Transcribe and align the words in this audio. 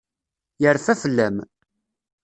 Yerfa 0.61 0.93
fell-am. 1.01 1.37